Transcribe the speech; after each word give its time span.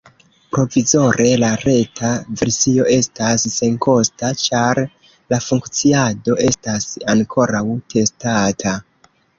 Provizore 0.55 1.27
la 1.41 1.49
reta 1.63 2.09
versio 2.41 2.87
estas 2.95 3.45
senkosta, 3.59 4.33
ĉar 4.47 4.83
la 5.35 5.43
funkciado 5.51 6.41
estas 6.51 6.93
ankoraŭ 7.17 7.67
testata. 7.97 8.79